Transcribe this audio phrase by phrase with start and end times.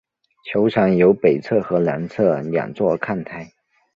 [0.51, 3.53] 球场有北侧和南侧两座看台。